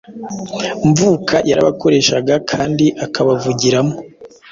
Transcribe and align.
Mwuka 0.89 1.35
yarabakoreshaga 1.49 2.35
kandi 2.51 2.85
akabavugiramo. 3.05 3.95